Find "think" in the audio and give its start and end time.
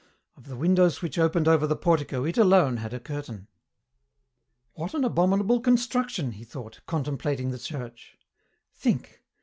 8.73-9.21